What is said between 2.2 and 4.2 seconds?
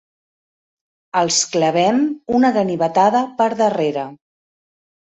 una ganivetada per darrere.